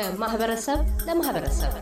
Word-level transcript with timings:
ከማህበረሰብ 0.00 0.78
ለማህበረሰብ 1.06 1.72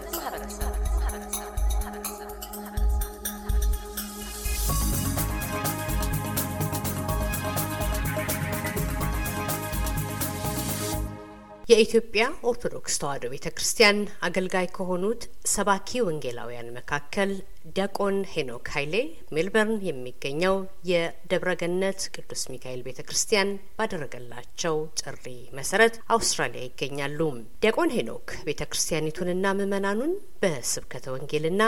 የኢትዮጵያ 11.69 12.23
ኦርቶዶክስ 12.51 12.95
ተዋሕዶ 13.01 13.25
ቤተ 13.33 13.47
ክርስቲያን 13.57 13.97
አገልጋይ 14.27 14.67
ከሆኑት 14.77 15.23
ሰባኪ 15.53 16.01
ወንጌላውያን 16.07 16.69
መካከል 16.77 17.31
ዲያቆን 17.75 18.17
ሄኖክ 18.31 18.69
ኃይሌ 18.75 18.95
ሜልበርን 19.35 19.83
የሚገኘው 19.89 20.57
የደብረገነት 20.91 22.01
ቅዱስ 22.15 22.43
ሚካኤል 22.53 22.81
ቤተ 22.87 23.03
ክርስቲያን 23.09 23.51
ባደረገላቸው 23.79 24.79
ጥሪ 25.03 25.27
መሰረት 25.59 25.97
አውስትራሊያ 26.17 26.65
ይገኛሉ። 26.65 27.21
ዲያቆን 27.63 27.95
ሄኖክ 27.99 28.29
ቤተ 28.49 28.71
ክርስቲያኒቱንና 28.71 29.55
ምዕመናኑን 29.61 30.15
በስብከተ 30.43 31.07
ወንጌልና 31.17 31.63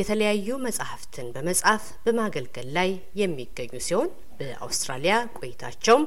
የተለያዩ 0.00 0.60
መጻሕፍትን 0.66 1.28
በመጻፍ 1.36 1.84
በማገልገል 2.06 2.70
ላይ 2.78 2.92
የሚገኙ 3.22 3.74
ሲሆን 3.88 4.10
በአውስትራሊያ 4.40 5.16
ቆይታቸውም 5.38 6.06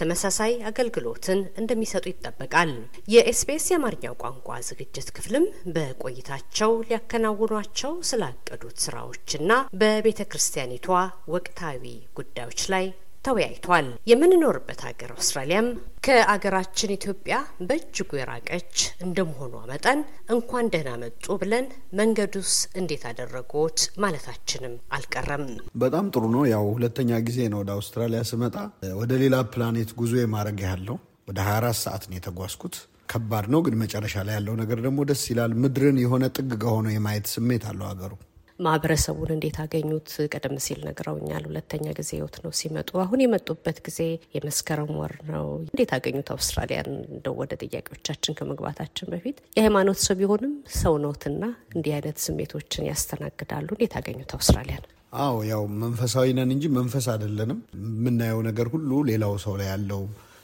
ተመሳሳይ 0.00 0.52
አገልግሎትን 0.68 1.40
እንደሚሰጡ 1.60 2.04
ይጠበቃል። 2.10 2.72
የኤስቢኤስ 3.12 3.66
የአማርኛው 3.70 4.14
ቋንቋ 4.22 4.58
ዝግጅት 4.68 5.08
ክፍልም 5.16 5.46
በቆይታቸው 5.74 6.72
ሊያከናውኗቸው 6.86 7.94
ስላቀዱት 8.10 8.78
ስራዎችና 8.84 9.50
በቤተ 9.80 10.26
ክርስቲያኒቷ 10.32 10.88
ወቅታዊ 11.34 11.84
ጉዳዮች 12.18 12.62
ላይ 12.74 12.86
ተወያይቷል። 13.24 13.88
የምንኖርበት 14.10 14.80
ሀገር 14.86 15.10
አውስትራሊያም 15.14 15.66
ከአገራችን 16.06 16.94
ኢትዮጵያ 16.94 17.34
በእጅጉ 17.66 18.10
የራቀች 18.18 18.74
እንደመሆኗ 19.04 19.54
መጠን 19.70 20.00
እንኳን 20.34 20.70
ደህና 20.74 20.92
መጡ 21.02 21.36
ብለን 21.42 21.66
መንገዱስ 22.00 22.52
እንዴት 22.80 23.04
አደረጉት 23.10 23.80
ማለታችንም 24.04 24.76
አልቀረም። 24.96 25.44
በጣም 25.82 26.08
ጥሩ 26.14 26.24
ነው። 26.34 26.44
ያው 26.52 26.64
ሁለተኛ 26.74 27.20
ጊዜ 27.28 27.48
ነው 27.52 27.60
ወደ 27.62 27.72
አውስትራሊያ 27.76 28.22
ስመጣ። 28.30 28.56
ወደ 29.00 29.12
ሌላ 29.22 29.36
ፕላኔት 29.52 29.92
ጉዞ 30.00 30.14
የማድረግ 30.20 30.60
ያለው 30.68 30.98
ወደ 31.30 31.38
24 31.46 31.84
ሰዓት 31.84 32.04
ነው 32.08 32.16
የተጓዝኩት። 32.18 32.76
ከባድ 33.08 33.46
ነው፣ 33.52 33.60
ግን 33.66 33.74
መጨረሻ 33.80 34.16
ላይ 34.26 34.34
ያለው 34.36 34.54
ነገር 34.58 34.78
ደግሞ 34.84 35.00
ደስ 35.08 35.22
ይላል። 35.30 35.52
ምድርን 35.62 35.96
የሆነ 36.02 36.24
ጥግ 36.36 36.50
ከሆነ 36.62 36.88
የማየት 36.94 37.28
ስሜት 37.32 37.64
አለው 37.70 37.86
ሀገሩ 37.88 38.12
ማህበረሰቡን 38.60 39.30
እንዴት 39.34 39.56
አገኙት? 39.62 40.08
ቀደም 40.32 40.54
ሲል 40.64 40.80
ነግረውኛል። 40.86 41.44
ሁለተኛ 41.48 41.84
ጊዜ 41.98 42.10
ህይወት 42.16 42.36
ነው 42.44 42.52
ሲመጡ። 42.58 42.90
አሁን 43.04 43.22
የመጡበት 43.24 43.78
ጊዜ 43.86 44.00
የመስከረም 44.36 44.92
ወር 45.00 45.14
ነው። 45.30 45.46
እንዴት 45.64 45.92
አገኙት 45.96 46.30
አውስትራሊያን? 46.34 46.88
እንደው 47.10 47.34
ወደ 47.40 47.52
ጥያቄዎቻችን 47.62 48.36
ከመግባታችን 48.38 49.10
በፊት 49.14 49.36
የሃይማኖት 49.58 50.00
ሰው 50.06 50.16
ቢሆንም 50.20 50.52
ሰው 50.80 50.96
ኖትና 51.04 51.42
እንዲህ 51.74 51.94
አይነት 51.98 52.18
ስሜቶችን 52.26 52.88
ያስተናግዳሉ። 52.90 53.68
እንዴት 53.76 53.94
አገኙት 54.00 54.32
አውስትራሊያን? 54.38 54.84
አዎ 55.20 55.36
ያው 55.48 55.62
መንፈሳዊ 55.82 56.28
ነን 56.36 56.50
እንጂ 56.54 56.64
መንፈስ 56.76 57.06
አይደለንም። 57.12 57.60
የምናየው 57.94 58.42
ነገር 58.48 58.66
ሁሉ 58.74 58.90
ሌላው 59.08 59.34
ሰው 59.44 59.54
ላይ 59.60 59.68
ያለው 59.72 60.02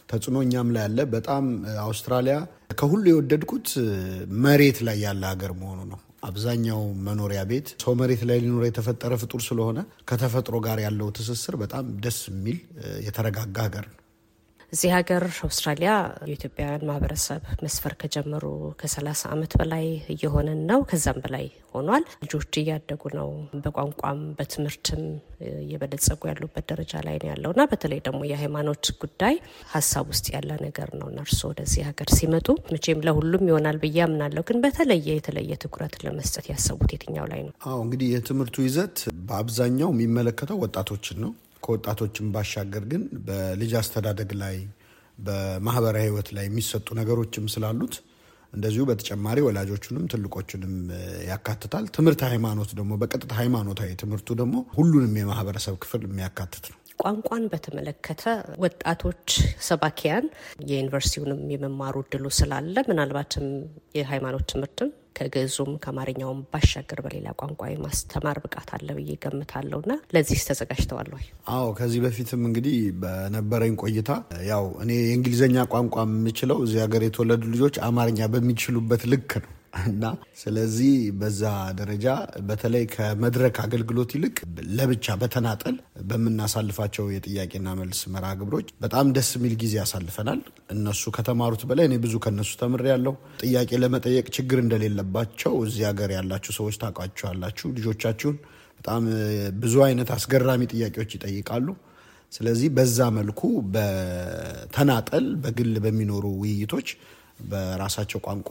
ተጽዕኖ 0.09 0.37
እኛም 0.44 0.69
ላይ 0.75 0.83
ያለ። 0.84 0.98
በጣም 1.14 1.44
አውስትራሊያ 1.84 2.34
ከሁሉ 2.78 3.05
የወደድኩት 3.11 3.69
መሬት 4.44 4.78
ላይ 4.87 4.98
ያለ 5.05 5.22
ሀገር 5.31 5.53
መሆኑ 5.61 5.81
ነው። 5.92 6.00
አብዛኛው 6.27 6.80
መኖሪያ 7.06 7.41
ቤት 7.50 7.69
ሰው 7.82 7.94
መሬት 8.00 8.22
ላይ 8.28 8.38
ሊኖር 8.44 8.64
የተፈጠረ 8.66 9.12
ፍጡር 9.22 9.42
ስለሆነ 9.46 9.78
ከተፈጥሮ 10.10 10.56
ጋር 10.66 10.80
ያለው 10.86 11.10
ትስስር 11.19 11.56
በጣም 11.62 11.86
ደስ 12.05 12.19
የሚል 12.32 12.58
የተረጋጋ 13.06 13.56
ሀገር 13.66 13.86
ነው። 13.91 14.00
እዚህ 14.72 14.91
ሀገር 14.95 15.25
አውስትራሊያ 15.41 15.91
የኢትዮጵያውያን 16.27 16.86
ማህበረሰብ 16.89 17.42
መስፈር 17.64 17.92
ከጀመሩ 18.00 18.45
ከሰላሳ 18.81 19.22
ዓመት 19.34 19.53
በላይ 19.61 19.84
እየሆነን 20.14 20.61
ነው። 20.70 20.81
ከዛም 20.91 21.19
በላይ 21.25 21.45
ሆኗል። 21.75 22.05
ልጆች 22.22 22.56
እያደጉ 22.60 23.03
ነው። 23.19 23.28
በቋንቋም 23.65 24.21
በትምህርትም 24.38 25.03
እየበለጸጉ 25.60 26.21
ያሉበት 26.31 26.66
ደረጃ 26.72 26.93
ላይ 27.06 27.16
ነው 27.22 27.28
ያለው 27.32 27.54
እና 27.54 27.65
በተለይ 27.72 28.00
ደግሞ 28.06 28.21
የሃይማኖት 28.31 28.91
ጉዳይ 29.03 29.34
ሀሳብ 29.72 30.04
ውስጥ 30.12 30.27
ያለ 30.37 30.50
ነገር 30.66 30.91
ነው 31.00 31.09
እና 31.12 31.21
ወደዚህ 31.48 31.83
ሀገር 31.88 32.10
ሲመጡ 32.16 32.47
መቼም 32.72 33.03
ለሁሉም 33.06 33.48
ይሆናል 33.50 33.78
ብዬ 33.83 33.98
አምናለሁ። 34.06 34.44
ግን 34.48 34.60
በተለየ 34.65 35.09
የተለየ 35.15 35.53
ትኩረት 35.65 35.97
ለመስጠት 36.04 36.47
ያሰቡት 36.53 36.93
የትኛው 36.94 37.27
ላይ 37.33 37.43
ነው? 37.47 37.53
አዎ 37.66 37.78
እንግዲህ 37.87 38.09
የትምህርቱ 38.15 38.56
ይዘት 38.66 38.97
በአብዛኛው 39.27 39.91
የሚመለከተው 39.94 40.60
ወጣቶችን 40.65 41.19
ነው። 41.25 41.33
ከወጣቶችም 41.66 42.27
ባሻገር 42.34 42.84
ግን 42.91 43.03
በልጅ 43.27 43.72
አስተዳደግ 43.81 44.32
ላይ 44.43 44.56
በማህበራዊ 45.19 46.04
ሕይወት 46.06 46.28
ላይ 46.37 46.44
የሚሰጡ 46.49 46.88
ነገሮችም 46.99 47.47
ስላሉት 47.53 47.94
እንደዚሁ 48.53 48.82
በተጨማሪ 48.88 49.38
ወላጆቹንም 49.47 50.04
ትልቆቹንም 50.12 50.75
ያካትታል። 51.31 51.84
ትምህርት 51.97 52.21
ሃይማኖት 52.28 52.71
ደግሞ 52.78 52.93
በቀጥታ 53.00 53.32
ሃይማኖታዊ 53.41 53.91
ትምህርቱ 54.03 54.28
ደግሞ 54.41 54.56
ሁሉንም 54.77 55.15
የማህበረሰብ 55.21 55.77
ክፍል 55.82 56.03
የሚያካትት 56.06 56.66
ነው። 56.72 56.78
ቋንቋን 57.03 57.44
በተመለከተ 57.53 58.22
ወጣቶች 58.62 59.27
ሰባኪያን 59.66 60.27
የዩኒቨርሲቲውንም 60.69 61.41
የመማሩ 61.54 61.97
እድሉ 62.04 62.27
ስላለ 62.38 62.84
ምናልባትም 62.88 63.47
የሃይማኖት 63.98 64.47
ትምህርትም 64.53 64.91
ከግዕዙም 65.16 65.72
ከአማርኛውም 65.82 66.41
ባሻገር 66.53 67.00
በሌላ 67.04 67.28
ቋንቋ 67.41 67.62
የማስተማር 67.71 68.38
ብቃት 68.44 68.71
አለ 68.77 68.88
ብዬ 68.99 69.10
ገምታለሁ 69.25 69.78
እና 69.84 69.93
ለዚህ 70.15 70.41
ተዘጋጅተዋል 70.49 71.10
ወይ? 71.16 71.25
አዎ 71.54 71.66
ከዚህ 71.78 72.00
በፊትም 72.04 72.43
እንግዲህ 72.49 72.77
በነበረኝ 73.03 73.75
ቆይታ 73.82 74.10
ያው 74.50 74.65
እኔ 74.82 74.93
የእንግሊዝኛ 75.03 75.66
ቋንቋ 75.72 75.97
የምችለው 76.06 76.60
እዚህ 76.66 76.81
ሀገር 76.84 77.04
የተወለዱ 77.06 77.44
ልጆች 77.54 77.77
አማርኛ 77.88 78.21
በሚችሉበት 78.34 79.04
ልክ 79.12 79.31
ነው 79.43 79.50
እና 79.87 80.04
ስለዚህ 80.41 80.92
በዛ 81.20 81.42
ደረጃ 81.78 82.06
በተለይ 82.48 82.84
ከመድረክ 82.92 83.56
አገልግሎት 83.64 84.10
ይልቅ 84.16 84.37
ለብቻ 84.78 85.16
በተናጠል 85.22 85.76
በምናሳልፋቸው 86.10 87.06
የጥያቄና 87.14 87.75
መልስ 87.81 88.00
መርሃ 88.15 88.31
ግብሮች 88.41 88.69
በጣም 88.84 89.12
ደስ 89.16 89.31
የሚል 89.38 89.54
ጊዜ 89.62 89.75
ያሳልፈናል። 89.81 90.41
እነሱ 90.76 91.12
ከተማሩት 91.16 91.65
በላይ 91.70 91.88
እኔ 91.91 91.97
ብዙ 92.04 92.15
ከነሱ 92.26 92.53
ተምሬያለሁ። 92.62 93.15
ጥያቄ 93.42 93.70
ለመጠየቅ 93.82 94.26
ችግር 94.36 94.60
እንደሌለባቸው 94.65 95.56
እዚህ 95.66 95.84
ሀገር 95.91 96.12
ያላችሁ 96.16 96.54
ሰዎች 96.59 96.78
ታውቋቸዋላችሁ። 96.82 97.66
ልጆቻችሁን 97.78 98.38
በጣም 98.81 99.04
ብዙ 99.60 99.75
አይነት 99.84 100.09
አስገራሚ 100.16 100.62
ጥያቄዎች 100.72 101.12
ይጠይቃሉ። 101.16 101.69
ስለዚህ 102.32 102.69
በዛ 102.76 102.98
መልኩ 103.16 103.41
በተናጠል 103.75 105.26
በግል 105.42 105.75
በሚኖሩ 105.84 106.25
ውይይቶች 106.41 106.88
በራሳቸው 107.47 108.20
ቋንቋ 108.26 108.50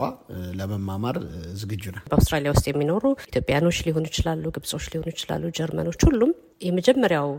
ለመማማር 0.60 1.18
ዝግጁ 1.60 1.84
ነን። 1.94 2.04
በአውስትራሊያ 2.10 2.52
ውስጥ 2.56 2.66
የሚኖሩ 2.70 3.04
ኢትዮጵያኖች 3.30 3.78
ሊሆኑ 3.88 4.06
ይችላሉ፣ 4.12 4.44
ግብጾች 4.56 4.86
ሊሆኑ 4.94 5.08
ይችላሉ፣ 5.14 5.44
ጀርመኖች፣ 5.60 6.02
ሁሉም 6.10 6.32
የመጀመሪያው 6.62 7.30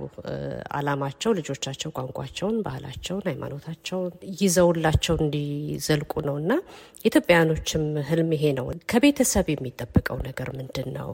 ዓላማቸው 0.77 1.31
ልጆቻቸው 1.39 1.91
ቋንቋቸውን፣ 1.97 2.57
ባህላቸውን፣ 2.67 3.25
ሃይማኖታቸውን 3.31 4.13
ይዘውላቸው 4.41 5.17
እንዲዘልቁ 5.23 6.13
ነው 6.29 6.37
እና 6.43 6.51
ኢትዮጵያውያኖችም 7.05 7.85
ህልም 8.09 8.31
ይሄ 8.37 8.45
ነው። 8.59 8.69
ከቤተሰብ 8.93 9.49
የሚጠበቀው 9.53 10.19
ነገር 10.29 10.51
ምንድን 10.59 10.89
ነው? 10.99 11.11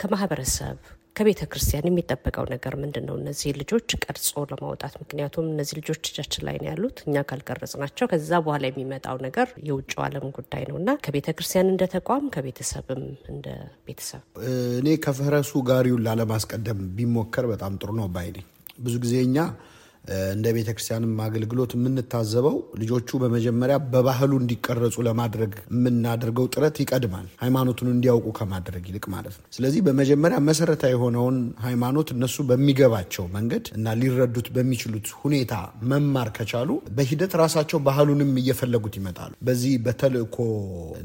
ከማህበረሰብ 0.00 0.78
ከቤተ 1.18 1.42
ክርስቲያን 1.52 1.86
የሚጠበቀው 1.88 2.44
ነገር 2.52 2.74
ምንድን 2.80 3.04
ነው? 3.08 3.14
እነዚህ 3.20 3.50
ልጆች 3.60 3.88
ቀርጾ 4.02 4.28
ለማውጣት 4.50 4.92
ምክንያቱም 5.00 5.46
እነዚህ 5.52 5.74
ልጆች 5.78 6.02
እጃችን 6.10 6.44
ላይ 6.48 6.56
ነው 6.60 6.68
ያሉት። 6.70 6.98
እኛ 7.06 7.22
ካልቀረጽ 7.28 7.72
ናቸው 7.82 8.06
ከዛ 8.12 8.30
በኋላ 8.44 8.64
የሚመጣው 8.70 9.16
ነገር 9.26 9.48
የውጭው 9.68 10.02
ዓለም 10.06 10.26
ጉዳይ 10.38 10.64
ነው 10.70 10.76
እና 10.80 10.94
ከቤተ 11.04 11.34
ክርስቲያን 11.38 11.72
እንደ 11.72 11.86
ተቋም 11.94 12.26
ከቤተሰብም 12.34 13.02
እንደ 13.32 13.46
ቤተሰብ 13.88 14.22
እኔ 14.78 14.88
ከፈረሱ 15.06 15.52
ጋሪውን 15.68 16.04
ላለማስቀደም 16.06 16.82
ቢሞከር 16.98 17.48
በጣም 17.52 17.74
ጥሩ 17.82 17.90
ነው 18.00 18.08
ባይ 18.16 18.30
ነኝ። 18.36 18.46
ብዙ 18.80 18.94
ጊዜ 19.04 19.16
እኛ 19.28 19.36
እንደ 20.30 20.46
ቤተ 20.56 20.68
ክርስቲያንም 20.74 21.14
አገልግሎት 21.24 21.72
የምንታዘበው 21.76 22.56
ልጆቹ 22.82 23.18
በመጀመሪያ 23.22 23.76
በባህሉ 23.92 24.32
እንዲቀረጹ 24.40 24.96
ለማድረግ 25.08 25.52
የምናደርገው 25.72 26.46
ጥረት 26.54 26.76
ይቀድማል፣ 26.82 27.26
ሃይማኖቱን 27.42 27.90
እንዲያውቁ 27.92 28.26
ከማድረግ 28.38 28.84
ይልቅ 28.90 29.04
ማለት 29.14 29.34
ነው። 29.38 29.44
ስለዚህ 29.56 29.80
በመጀመሪያ 29.88 30.38
መሰረታዊ 30.48 30.92
የሆነውን 30.94 31.36
ሃይማኖት 31.66 32.08
እነሱ 32.14 32.36
በሚገባቸው 32.48 33.24
መንገድ 33.36 33.64
እና 33.78 33.94
ሊረዱት 34.00 34.48
በሚችሉት 34.56 35.08
ሁኔታ 35.22 35.54
መማር 35.90 36.30
ከቻሉ 36.36 36.70
በሂደት 36.98 37.32
ራሳቸው 37.42 37.78
ባህሉንም 37.88 38.32
እየፈለጉት 38.42 38.94
ይመጣሉ። 38.98 39.32
በዚህ 39.48 39.74
በተልእኮ 39.86 40.36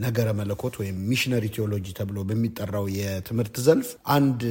ነገረ 0.04 0.28
መለኮት 0.40 0.76
ወይም 0.82 0.98
missionary 1.10 1.46
theology 1.56 1.88
ተብሎ 1.98 2.18
በሚጠራው 2.30 2.86
የትምህርት 2.98 3.56
ዘርፍ 3.66 3.90
አንድ 4.16 4.42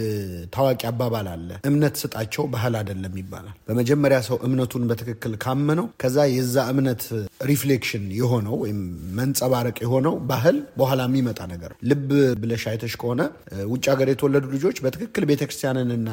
ታዋቂ 0.55 0.82
አባባል 0.90 1.26
አለ። 1.32 1.49
እምነት 1.69 1.94
ስጣቸው 2.02 2.44
ባህል 2.52 2.75
አይደለም 2.81 3.14
ይባላል። 3.20 3.56
በመጀመሪያ 3.69 4.19
ሰው 4.32 4.38
እምነቱን 4.46 4.84
በትክክል 4.90 5.32
ካመነው 5.43 5.87
ከዛ 6.02 6.26
የዛ 6.32 6.56
እምነት 6.73 7.02
reflection 7.50 8.04
የሆነው 8.19 8.56
ወይም 8.62 8.79
መንጸባረቅ 9.19 9.76
የሆነው 9.84 10.14
ባህል 10.31 10.58
በኋላ 10.81 11.02
የሚመጣ 11.08 11.40
ነገር 11.52 11.73
ልብ 11.90 12.08
ብለሽ 12.43 12.64
አይተሽ 12.70 12.94
ከሆነ 13.02 13.23
ውጭ 13.73 13.84
ሀገር 13.93 14.08
የተወለዱ 14.12 14.46
ልጆች 14.56 14.79
በትክክል 14.84 15.26
ቤተክርስቲያንንና 15.31 16.11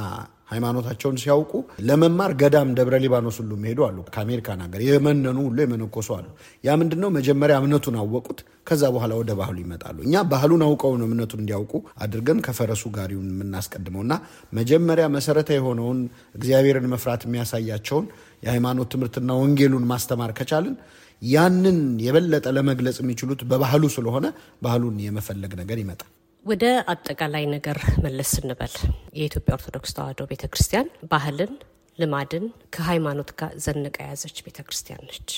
ሃይማኖታቸውን 0.50 1.18
ሲያውቁ 1.22 1.51
ለመማር 1.88 2.31
ገዳም 2.42 2.69
ደብረ 2.78 2.96
ሊባኖስ 3.04 3.38
ሁሉ 3.42 3.51
የሚሄዱ 3.57 3.80
አሉ። 3.88 3.98
ከአሜሪካን 4.10 4.62
ሀገር 4.66 4.81
የመነኑ 4.86 5.38
ሁሉ 5.48 5.57
የመነኮሱ 5.63 6.10
አሉ። 6.18 6.28
ያ 6.63 6.78
ምንድን 6.81 7.01
ነው? 7.04 7.10
መጀመሪያ 7.18 7.57
እምነቱን 7.62 7.98
አወቁት። 8.01 8.40
ከዛ 8.68 8.84
በኋላ 8.96 9.13
ወደ 9.19 9.31
ባህሉ 9.40 9.57
ይመጣሉ። 9.63 9.98
እኛ 10.07 10.16
ባህሉን 10.31 10.63
አውቀው 10.66 10.92
እምነቱን 11.00 11.42
እንዲያውቁ 11.44 11.74
አድርገን 12.04 12.40
ከፈረሱ 12.46 12.84
ጋሪውን 12.98 13.30
የምናስቀድመው 13.34 14.04
እና 14.06 14.13
መጀመሪያ 14.54 15.06
መሰረታዊ 15.16 15.57
የሆነውን 15.60 16.00
እግዚአብሔርን 16.36 16.88
መፍራት 16.94 17.24
የሚያሳያቸውን 17.28 18.07
የሃይማኖት 18.46 18.90
ትምህርትና 18.94 19.31
ወንጌሉን 19.42 19.90
ማስተማር 19.90 20.34
ከቻልን 20.38 20.75
ያንን 21.22 21.78
የበለጠ 22.04 22.48
ለመግለጽ 22.57 22.98
የሚችሉት 23.01 23.42
በባህሉ 23.50 23.84
ስለሆነ 23.96 24.25
ባህሉን 24.63 24.98
የመፈለግ 25.06 25.54
ነገር 25.62 25.80
ይመጣል። 25.81 26.10
ወደ 26.45 26.63
አጠቃላይ 26.91 27.44
ነገር 27.53 27.77
መለስ 28.03 28.30
ስንበል 28.36 28.74
የኢትዮጵያ 29.18 29.56
ኦርቶዶክስ 29.57 29.91
ተዋሕዶ 29.95 30.21
ቤተ 30.30 30.44
ክርስቲያን 30.51 30.88
ባህልን፣ 31.12 31.51
ልማድን 31.97 32.45
ከሃይማኖት 32.75 33.31
ጋር 33.39 33.51
ዘንቃ 33.65 33.97
የያዘች 34.01 34.38
ቤተ 34.45 34.57
ክርስቲያን 34.68 35.03
ነች። 35.09 35.31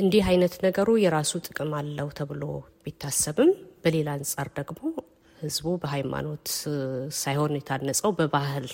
እንዲህ 0.00 0.24
አይነት 0.30 0.54
ነገሩ 0.66 0.88
የራሱ 1.02 1.40
ጥቅም 1.46 1.72
አለው 1.78 2.08
ተብሎ 2.18 2.42
ቢታሰብም 2.84 3.50
በሌላ 3.84 4.08
አንጻር 4.18 4.48
ደግሞ 4.58 4.82
ሕዝቡ 5.38 5.74
በሃይማኖት 5.82 6.46
ሳይሆን 7.18 7.58
የታነጸው 7.58 8.12
በባህል 8.18 8.68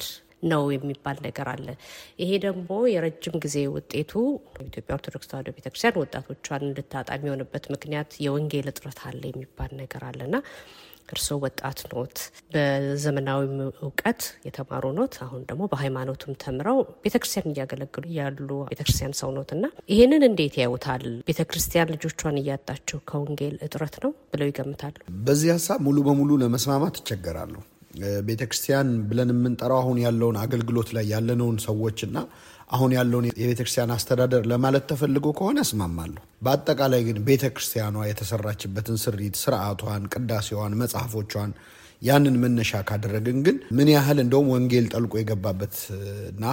ነው 0.47 0.63
የሚባል 0.73 1.19
ነገር 1.27 1.49
አለ። 1.53 1.67
ይሄ 2.21 2.31
ደግሞ 2.45 2.71
የረጅም 2.93 3.37
ጊዜ 3.45 3.59
ውጤቱ 3.75 4.13
የኢትዮጵያ 4.57 4.97
ኦርቶዶክስ 4.99 5.29
ተዋሕዶ 5.31 5.51
ቤተክርስቲያን 5.57 6.01
ወጣቶቿን 6.03 6.65
እንድታጣ 6.69 7.09
የሚሆንበት 7.17 7.67
ምክንያት 7.75 8.11
የወንጌል 8.25 8.69
እጥረት 8.73 9.01
አለ 9.09 9.23
የሚባል 9.31 9.73
ነገር 9.81 10.05
አለና 10.11 10.37
እርስዎ 11.09 11.37
ወጣት 11.43 11.81
ኖት፣ 11.93 12.17
በዘመናዊ 12.55 13.41
እውቀት 13.83 14.21
የተማሩ 14.47 14.85
ኖት። 14.99 15.15
አሁን 15.25 15.43
ደግሞ 15.51 15.63
በሃይማኖቱም 15.73 16.39
ተምረው 16.43 16.79
ቤተክርስቲያን 17.05 17.51
እያገለግሉ 17.53 18.05
ያሉ 18.19 18.49
ቤተክርስቲያን 18.71 19.15
ሰው 19.21 19.31
ኖት 19.37 19.51
እና 19.57 19.65
ይህንን 19.93 20.25
እንዴት 20.29 20.57
ያዩታል? 20.63 21.05
ቤተክርስቲያን 21.29 21.93
ልጆቿን 21.95 22.41
እያጣችው 22.43 23.01
ከወንጌል 23.09 23.57
እጥረት 23.67 23.97
ነው 24.05 24.13
ብለው 24.33 24.49
ይገምታሉ? 24.51 24.97
በዚህ 25.25 25.51
ሀሳብ 25.57 25.79
ሙሉ 25.87 25.99
በሙሉ 26.09 26.31
ለመስማማት 26.43 26.97
ይቸገራሉ። 27.01 27.55
ቤተ 28.27 28.43
ክርስቲያን 28.49 28.89
ብለን 29.09 29.31
የምንጠራው 29.33 29.79
አሁን 29.83 29.99
ያለውን 30.05 30.37
አገልግሎት 30.43 30.89
ላይ 30.97 31.05
ያለነውን 31.13 31.59
ሰዎችና 31.67 32.17
አሁን 32.71 32.91
ያለውን 32.97 33.27
የቤተ 33.33 33.61
ክርስቲያን 33.61 33.93
አስተዳደር 33.97 34.45
ለማለት 34.53 34.85
ተፈልጎ 34.91 35.27
ከሆነ 35.39 35.59
እስማማለሁ። 35.67 36.23
በአጠቃላይ 36.43 37.03
ግን 37.09 37.19
ቤተ 37.27 37.45
ክርስቲያኗ 37.55 37.97
የተሰራችበትን 38.09 38.97
ስሪት፣ 39.05 39.37
ስርዓቷን፣ 39.43 40.05
ቅዳሴዋን፣ 40.15 40.79
መጽሐፎቿን 40.83 41.51
ያንን 42.03 42.37
መነሻ 42.43 42.81
ካደረግን 42.89 43.39
ግን 43.47 43.59
ምን 43.77 43.89
ያህል 43.95 44.19
እንደውም 44.25 44.49
ወንጌል 44.55 44.87
ጠልቆ 44.95 45.15
የገባበት 45.21 45.77
እና 46.33 46.45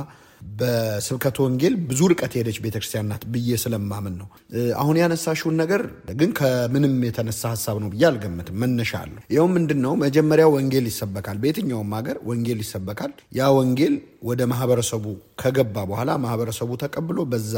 በስብከት 0.53 1.37
ወንጌል 1.43 1.73
ብዙ 1.87 1.99
ርቀት 2.11 2.33
የሄደች 2.35 2.57
ቤተክርስቲያን 2.63 3.07
ናት 3.11 3.23
ብዬ 3.33 3.57
ስለማምን 3.63 4.15
ነው። 4.21 4.27
አሁን 4.81 4.95
ያነሳሽውን 5.01 5.55
ነገር 5.61 5.81
ግን 6.19 6.31
ከምንም 6.39 6.95
የተነሳ 7.07 7.41
ሀሳብ 7.53 7.77
ነው 7.83 7.89
ብዬ 7.93 8.03
አልገምትም። 8.09 8.57
መነሻ 8.63 8.91
አለሁ። 9.01 9.21
ይኸው 9.33 9.47
ምንድን 9.55 9.79
ነው? 9.85 9.93
መጀመሪያ 10.03 10.45
ወንጌል 10.55 10.85
ይሰበካል። 10.91 11.37
በየትኛውም 11.41 11.93
ሀገር 11.97 12.19
ወንጌል 12.29 12.59
ይሰበካል። 12.65 13.11
ያ 13.33 13.49
ወንጌል 13.57 13.95
ወደ 14.23 14.41
ማህበረሰቡ 14.51 15.05
ከገባ 15.41 15.75
በኋላ 15.89 16.11
ማህበረሰቡ 16.25 16.71
ተቀብሎ 16.83 17.19
በዛ 17.31 17.55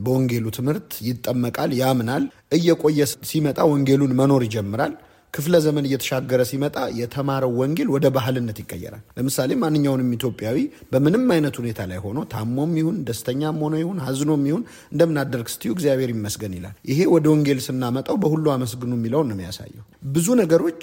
በወንጌሉ 0.00 0.46
ትምህርት 0.56 0.90
ይጠመቃል፣ 1.06 1.70
ያምናል። 1.78 2.24
እየቆየ 2.56 2.98
ሲመጣ 3.28 3.58
ወንጌሉን 3.70 4.12
መኖር 4.18 4.42
ይጀምራል። 4.46 4.94
ክፍለ 5.34 5.54
ዘመን 5.64 5.86
እየተሻገረ 5.88 6.42
ሲመጣ 6.48 6.76
የተማረው 6.98 7.52
ወንጌል 7.60 7.88
ወደ 7.94 8.06
ባህልነት 8.14 8.58
ይቀየራል። 8.62 9.02
ለምሳሌ 9.18 9.50
ማንኛውንም 9.62 10.14
ኢትዮጵያዊ 10.16 10.56
በምንም 10.92 11.26
አይነት 11.34 11.56
ሁኔታ 11.60 11.86
ላይ 11.90 11.98
ሆኖ 12.04 12.18
ታሞም 12.32 12.72
ይሁን 12.80 12.96
ደስተኛም 13.08 13.58
ሆኖ 13.64 13.74
ይሁን 13.82 13.98
ሀዝኖም 14.06 14.44
ይሁን 14.50 14.62
እንደምናደርግ 14.92 15.48
ስትዩ 15.54 15.72
እግዚአብሔር 15.76 16.12
ይመስገን 16.14 16.54
ይላል። 16.58 16.74
ይሄ 16.90 17.00
ወደ 17.14 17.26
ወንጌል 17.34 17.60
ስናመጣው 17.66 18.18
በሁሉ 18.24 18.46
አመስግኑ 18.54 18.92
የሚለውን 18.98 19.28
ነው 19.30 19.36
የሚያሳየው። 19.38 19.84
ብዙ 20.12 20.28
ነገሮች 20.42 20.82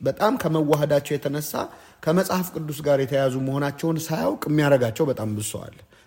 በጣም 0.00 0.32
ከመዋሃዳቸው 0.42 1.12
የተነሳ 1.14 1.52
ከመጽሐፍ 2.02 2.48
ቅዱስ 2.56 2.78
ጋር 2.86 2.98
የተያዙ 3.02 3.34
መሆናቸውን 3.46 3.98
ሳያውቅ 4.06 4.42
የሚያደርጋቸው 4.50 5.04
በጣም 5.10 5.28
ብዙ 5.36 5.50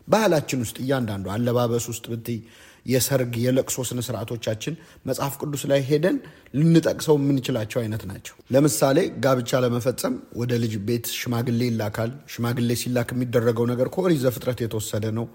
ባህላችን 0.07 0.61
ውስጥ 0.63 0.77
እያንዳንዱ 0.83 1.27
አለባበስ 1.33 1.85
ውስጥ 1.91 2.05
ብትይ 2.11 2.39
የሰርግ 2.85 3.33
የለቅሶ 3.43 3.83
ስነ 3.87 3.99
ስርዓቶቻችን 4.05 4.73
መጽሐፍ 5.07 5.33
ቅዱስ 5.41 5.63
ላይ 5.71 5.79
ሄደን 5.87 6.17
ልንጠቅሰው 6.57 7.15
የምንችላቸው 7.19 7.79
አይነት 7.81 8.03
ናቸው። 8.11 8.35
ለምሳሌ 8.53 8.97
ጋብቻ 9.25 9.59
ለመፈጸም 9.63 10.15
ወደ 10.41 10.51
ልጅ 10.63 10.73
ቤት 10.87 11.07
ሽማግሌ 11.17 11.61
ይላካል። 11.69 12.11
ሽማግሌ 12.33 12.77
ሲላክ 12.81 13.11
የሚደረገው 13.15 13.67
ነገር 13.71 13.89
ከኦሪት 13.95 14.21
ዘፍጥረት 14.25 14.61
የተወሰደ 14.63 15.05
ነው። 15.19 15.27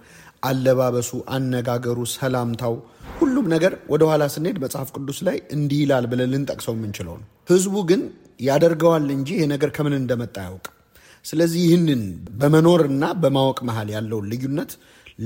አለባበሱ፣ 0.42 1.10
አነጋገሩ፣ 1.34 1.98
ሰላምታው፣ 2.14 2.74
ሁሉም 3.20 3.46
ነገር 3.54 3.74
ወደኋላ 3.92 4.22
ስንሄድ 4.34 4.56
መጽሐፍ 4.64 4.88
ቅዱስ 4.96 5.18
ላይ 5.28 5.36
እንዲህ 5.56 5.80
ይላል 5.84 6.06
ብለን 6.12 6.32
ልንጠቅሰው 6.34 6.74
የምንችለው 6.76 7.16
ነው። 7.20 7.26
ህዝቡ 7.50 7.74
ግን 7.90 8.02
ያደርገዋል 8.42 9.08
እንጂ 9.16 9.30
ይሄ 9.36 9.44
ነገር 9.52 9.70
ከምን 9.76 9.94
እንደመጣ 9.98 10.36
አያውቅም። 10.42 10.76
ስለዚህ 11.24 11.60
ይህንን 11.66 12.02
በመኖርና 12.40 13.04
በማወቅ 13.22 13.58
መሀል 13.68 13.88
ያለውን 13.94 14.28
ልዩነት 14.32 14.72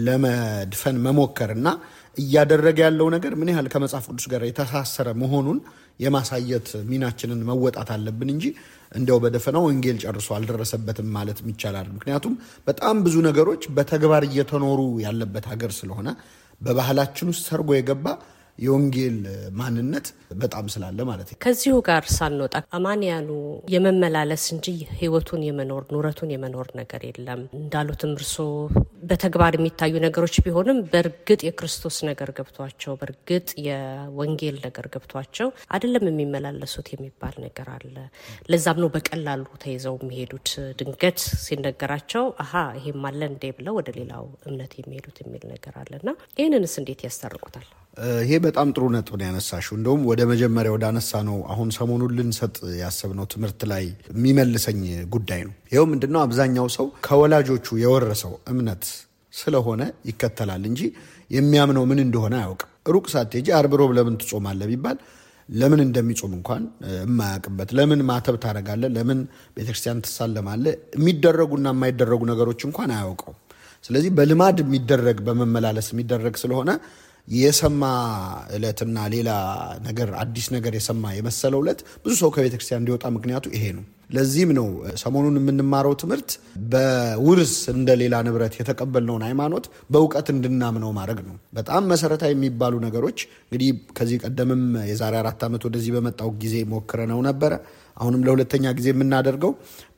ለመድፈን 0.06 0.96
መሞከርና 1.04 1.68
እያደረገ 2.16 2.78
ያለው 2.84 3.06
ነገር 3.14 3.32
ምን 3.40 3.50
ያህል 3.52 3.66
ከመጽሐፍ 3.72 4.04
ቅዱስ 4.10 4.26
ጋር 4.32 4.42
የተሳሰረ 4.46 5.08
መሆኑን 5.22 5.58
የማሳየት 6.00 6.68
ሚናችንን 6.88 7.40
መወጣት 7.48 7.90
አለብን 7.94 8.30
እንጂ 8.34 8.44
እንዲያው 8.92 9.18
በደፈናው 9.24 9.64
ወንጌል 9.68 9.96
ጨርሶ 10.04 10.28
አልደረሰበትም 10.36 11.08
ማለት 11.16 11.38
ይቻላል። 11.46 11.88
ምክንያቱም 11.94 12.34
በጣም 12.68 12.96
ብዙ 13.06 13.16
ነገሮች 13.28 13.62
በተግባር 13.76 14.24
እየተኖሩ 14.28 14.80
ያለበት 15.06 15.46
ሀገር 15.52 15.72
ስለሆነ 15.78 16.08
በባህላችን 16.60 17.30
ውስጥ 17.32 17.44
ሰርጎ 17.48 17.70
የገባ 17.76 18.06
የወንጌል 18.58 19.16
ማንነት 19.58 20.06
በጣም 20.40 20.66
ስላለ 20.74 20.98
ማለት 21.08 21.28
ነው። 21.30 21.38
ከዚሁ 21.44 21.74
ጋር 21.88 22.04
ሳንወጣ 22.14 22.54
አማንያኑ 22.78 23.28
የመመላለስ 23.74 24.44
እንጂ 24.54 24.66
ህይወቱን 25.00 25.42
የመኖር 25.46 25.84
ኑረቱን 25.94 26.32
የመኖር 26.34 26.68
ነገር 26.80 27.02
የለም 27.08 27.42
እንዳሉትም 27.58 28.12
እርሶ 28.18 28.36
በተግባር 29.02 29.54
የሚታዩ 29.56 29.94
ነገሮች 30.04 30.36
ቢሆንም 30.44 30.78
በእርግጥ 30.92 31.40
የክርስቶስ 31.46 31.96
ነገር 32.08 32.30
ገብቷቸው 32.38 32.92
በእርግጥ 33.00 33.48
የወንጌል 33.66 34.56
ነገር 34.66 34.86
ገብቷቸው 34.94 35.48
አይደለም 35.74 36.06
የሚመላለሱት 36.08 36.88
የሚባል 36.94 37.34
ነገር 37.46 37.68
አለ። 37.76 37.94
ለዛም 38.50 38.80
ነው 38.82 38.90
በቀላሉ 38.96 39.46
ተይዘው 39.64 39.96
የሚሄዱት። 40.00 40.50
ድንገት 40.80 41.18
ሲነገራቸው 41.46 42.24
አሀ 42.44 42.52
ይሄም 42.78 43.04
አለ 43.08 43.22
እንዴ 43.30 43.44
ብለው 43.58 43.76
ወደ 43.78 43.90
ሌላው 43.98 44.24
እምነት 44.48 44.74
የሚሄዱት 44.80 45.18
የሚል 45.22 45.44
ነገር 45.54 45.74
አለና 45.82 46.08
ይህንንስ 46.38 46.76
እንዴት 46.80 47.02
ያስታርቁታል? 47.06 47.66
ይሄ 48.20 48.32
በጣም 48.44 48.68
ጥሩ 48.74 48.84
ነጥብ 48.94 49.14
ነው 49.18 49.26
ያነሳሽው። 49.26 49.74
እንደውም 49.76 50.02
ወደ 50.08 50.20
መጀመሪያ 50.30 50.70
ወደ 50.74 50.84
አነሳ 50.88 51.20
ነው 51.28 51.36
አሁን 51.52 51.68
ሰሞኑን 51.76 52.12
ልንሰጥ 52.16 52.56
ያሰብነው 52.80 53.26
ትምህርት 53.32 53.60
ላይ 53.70 53.84
የሚመልሰኝ 54.10 54.80
ጉዳይ 55.14 55.40
ነው። 55.46 55.54
ይኸው 55.72 55.86
ምንድነው 55.92 56.20
አብዛኛው 56.22 56.66
ሰው 56.76 56.86
ከወላጆቹ 57.06 57.76
የወረሰው 57.82 58.32
እምነት 58.52 58.84
ስለሆነ 59.34 59.80
ይከተላል 60.10 60.64
እንጂ 60.70 60.82
የሚያምነው 61.30 61.86
ምን 61.90 62.00
እንደሆነ 62.04 62.34
አያውቅም። 62.40 62.70
ሩቅ 62.88 63.06
ሳትሄጂ 63.14 63.46
ዓርብ 63.56 63.72
ሮብ 63.80 63.92
ለምን 63.98 64.16
ትጾማለህ 64.20 64.68
ቢባል 64.72 64.98
ለምን 65.48 65.80
እንደሚጾም 65.84 66.32
እንኳን 66.38 66.62
የማያውቅበት 66.94 67.70
ለምን 67.78 68.00
ማተብ 68.08 68.36
ታደርጋለህ፣ 68.44 68.90
ለምን 68.96 69.18
ቤተክርስቲያን 69.56 70.04
ትሳለማለህ፣ 70.06 70.74
የሚደረጉና 70.96 71.66
የማይደረጉ 71.74 72.20
ነገሮች 72.30 72.62
እንኳን 72.68 72.92
አያውቀው። 72.96 73.34
ስለዚህ 73.84 74.10
በልማድ 74.16 74.58
የሚደረግ 74.62 75.18
በመመላለስ 75.26 75.88
የሚደረግ 75.92 76.34
ስለሆነ 76.42 76.70
የሰማ 77.28 77.82
እለትና 78.50 78.98
ሌላ 79.14 79.30
ነገር 79.82 80.08
አዲስ 80.20 80.46
ነገር 80.52 80.74
የሰማ 80.76 81.12
የመሰለው 81.14 81.60
እለት 81.64 81.80
ብዙ 82.04 82.12
ሰው 82.20 82.30
ከቤተ 82.34 82.54
ክርስቲያን 82.58 82.80
እንዲወጣ 82.82 83.06
ምክንያቱ 83.16 83.46
ይሄ 83.56 83.64
ነው። 83.78 83.84
ለዚህም 84.10 84.50
ነው 84.56 84.66
ሰሞኑን 85.00 85.36
የምንማረው 85.38 85.94
ትምህርት 86.00 86.30
በውርስ 86.72 87.54
እንደ 87.72 87.88
ሌላ 88.00 88.14
ንብረት 88.26 88.54
የተቀበልነውን 88.58 89.24
ሃይማኖት 89.26 89.64
በእውቀት 89.92 90.28
እንድናምነው 90.34 90.90
ማድረግ 90.98 91.20
ነው። 91.28 91.36
በጣም 91.56 91.88
መሰረታዊ 91.92 92.32
የሚባሉ 92.34 92.74
ነገሮች 92.84 93.18
እንግዲህ 93.44 93.68
ከዚህ 93.98 94.20
ቀደምም 94.24 94.62
የዛሬ 94.90 95.16
አራት 95.22 95.42
ዓመት 95.46 95.64
ወደዚህ 95.68 95.94
በመጣው 95.96 96.30
ጊዜ 96.42 96.56
ሞክረነው 96.72 97.20
ነበረ። 97.28 97.52
አሁንም 97.96 98.24
ለሁለተኛ 98.26 98.72
ጊዜ 98.78 98.88
የምናደርገው 98.92 99.52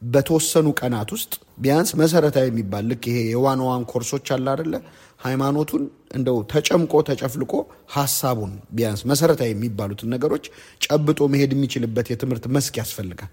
በተወሰኑ 0.08 0.66
ቀናት 0.80 1.10
ውስጥ 1.14 1.32
ቢያንስ 1.58 1.90
መሰረታዊ 2.00 2.46
የሚባል 2.50 2.84
ልክ 2.90 3.04
ይሄ 3.10 3.18
የ 3.32 3.44
one 3.44 3.62
one 3.66 3.84
ኮርሶች 3.92 4.28
አለ 4.34 4.46
አደለ 4.52 4.74
ሃይማኖቱን 5.20 5.84
እንደው 6.16 6.36
ተጨምቆ 6.52 7.02
ተጨፍልቆ 7.08 7.52
ሀሳቡን 7.94 8.52
ቢያንስ 8.76 9.02
መሰረታዊ 9.10 9.50
የሚባሉትን 9.52 10.12
ነገሮች 10.14 10.44
ጨብጦ 10.86 11.20
መሄድ 11.34 11.52
የሚችልበት 11.56 12.08
የትምህርት 12.12 12.46
መስክ 12.56 12.76
ያስፈልጋል። 12.82 13.32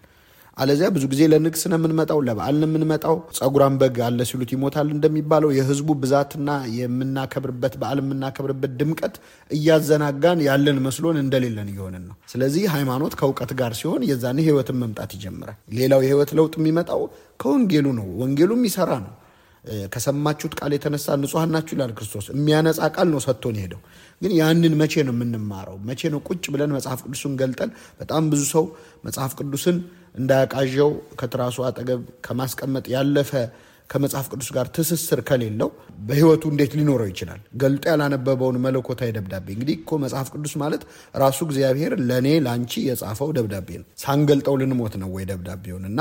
አለዚያ 0.58 0.88
ብዙ 0.96 1.04
ጊዜ 1.12 1.22
ለንግስ 1.32 1.62
ነው 1.66 1.78
የምንመጣው፣ 1.78 2.20
ለበዓል 2.28 2.56
ነው 2.62 2.68
የምንመጣው። 2.70 3.16
ጸጉራን 3.38 3.76
በግ 3.80 3.98
አለ 4.06 4.20
ሲሉት 4.30 4.52
ይሞታል 4.54 4.88
እንደሚባለው 4.94 5.50
የህዝቡ 5.56 5.90
ብዛትና 6.02 6.50
የምናከብርበት 6.78 7.74
በዓል 7.82 8.00
የምናከብርበት 8.04 8.72
ድምቀት 8.80 9.16
እያዘናጋን 9.52 10.40
ያለን 10.48 10.80
መስሎን 10.86 11.20
እንደሌለን 11.24 11.70
እየሆንን 11.74 12.06
ነው። 12.10 12.16
ስለዚህ 12.34 12.64
ሃይማኖት 12.76 13.16
ከእውቀት 13.20 13.54
ጋር 13.60 13.76
ሲሆን 13.80 14.08
የዛኔ 14.10 14.40
ህይወትን 14.48 14.80
መምጣት 14.84 15.12
ይጀምራል። 15.18 15.60
ሌላው 15.80 16.02
የህይወት 16.06 16.32
ለውጥ 16.40 16.56
የሚመጣው 16.62 17.04
ከወንጌሉ 17.40 17.88
ነው። 18.00 18.08
ወንጌሉ 18.22 18.52
የሚሰራ 18.60 18.92
ነው። 19.06 19.14
ከሰማችሁት 19.94 20.54
ቃል 20.60 20.72
የተነሳ 20.76 21.16
ንጹሐን 21.22 21.52
ናችሁ 21.56 21.74
ይላል 21.76 21.92
ክርስቶስ። 21.98 22.26
የሚያነጻ 22.34 22.80
ቃል 22.96 23.08
ነው 23.14 23.22
ሰጥቶን 23.26 23.58
ሄደው። 23.62 23.82
ግን 24.22 24.32
ያንን 24.40 24.74
መቼ 24.82 24.94
ነው 25.08 25.14
የምንማረው? 25.16 25.78
መቼ 25.90 26.02
ነው 26.14 26.20
ቁጭ 26.28 26.44
ብለን 26.54 26.74
መጽሐፍ 26.78 27.00
ቅዱስን 27.06 27.36
ገልጠን? 27.42 27.70
በጣም 28.00 28.24
ብዙ 28.32 28.42
ሰው 28.54 28.66
መጽሐፍ 29.06 29.32
ቅዱስን 29.40 29.78
እንዳያቃዣው 30.20 30.92
ከትራሱ 31.20 31.58
አጠገብ 31.70 32.02
ከማስቀመጥ 32.28 32.86
ያለፈ 32.94 33.32
ከመጽሐፍ 33.90 34.28
ቅዱስ 34.34 34.48
ጋር 34.56 34.68
ትስስር 34.76 35.20
ከሌለው 35.28 35.70
በሕይወቱ 36.08 36.44
እንዴት 36.52 36.72
ሊኖረው 36.78 37.08
ይችላል? 37.12 37.42
ገልጦ 37.62 37.84
ያላነበበውን 37.92 38.58
መለኮታዊ 38.64 39.10
ደብዳቤ 39.18 39.48
እንግዲህ 39.56 39.76
እኮ 39.82 39.98
መጽሐፍ 40.04 40.28
ቅዱስ 40.34 40.54
ማለት 40.62 40.82
ራሱ 41.16 41.40
እግዚአብሔር 41.48 41.94
ለእኔ 42.10 42.30
ለአንቺ 42.46 42.74
የጻፈው 42.88 43.30
ደብዳቤ 43.38 43.70
ነው። 43.82 43.88
ሳንገልጠው 44.04 44.56
ልንሞት 44.62 44.96
ነው 45.04 45.12
ወይ 45.16 45.26
ደብዳቤውን 45.32 45.86
እና 45.92 46.00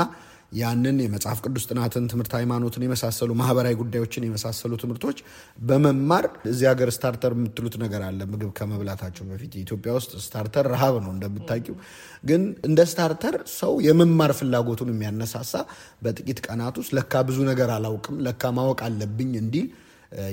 ያንን 0.55 0.97
የመጽሐፍ 1.03 1.39
ቅዱስ 1.45 1.63
ጥናትን፣ 1.69 2.03
ትምህርት 2.11 2.33
ሃይማኖትን 2.37 2.83
የመሳሰሉ 2.85 3.31
ማህበራዊ 3.39 3.75
ጉዳዮችን 3.79 4.25
የመሳሰሉ 4.25 4.71
ትምህርቶች 4.81 5.17
በመማር 5.61 6.25
እዚህ 6.51 6.65
ሀገር 6.69 6.89
starter 6.95 7.33
የምትሉት 7.37 7.75
ነገር 7.83 8.03
አለ። 8.07 8.19
ምግብ 8.31 8.51
ከመብላታቸው 8.59 9.25
በፊት 9.29 9.55
ኢትዮጵያ 9.61 9.93
ውስጥ 9.97 10.11
starter 10.25 10.67
ረሃብ 10.73 10.97
ነው 11.03 11.11
እንደምታውቂው። 11.15 11.77
ግን 12.23 12.41
እንደ 12.69 12.79
starter 12.91 13.37
ሰው 13.55 13.73
የመማር 13.87 14.33
ፍላጎቱን 14.39 14.91
የሚያነሳሳ 14.93 15.53
በጥቂት 16.01 16.39
ቀናት 16.47 16.77
ውስጥ 16.81 16.93
ለካ 16.97 17.23
ብዙ 17.27 17.39
ነገር 17.51 17.71
አላውቅም፣ 17.75 18.17
ለካ 18.27 18.53
ማወቅ 18.57 18.79
አለብኝ 18.87 19.33
እንዲል 19.41 19.67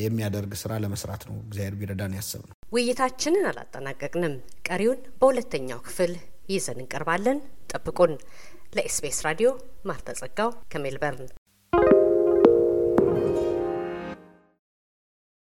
የሚያደርግ 0.03 0.53
ስራ 0.61 0.73
ለመስራት 0.83 1.23
ነው 1.29 1.37
እግዚአብሔር 1.45 1.75
ቢረዳን 1.79 2.13
ያሰብነው። 2.17 2.55
ውይይታችንን 2.75 3.45
አላጠናቀቅንም። 3.51 4.35
ቀሪውን 4.69 5.01
በሁለተኛው 5.19 5.81
ክፍል 5.87 6.13
ይዘን 6.53 6.79
እንቀርባለን። 6.83 7.39
ጠብቁን። 7.73 8.13
ለኤስቢኤስ 8.77 9.19
ራዲዮ 9.27 9.49
ማርታ 9.89 10.15
ጸጋው 10.21 10.51
ከሜልበርን 10.73 11.29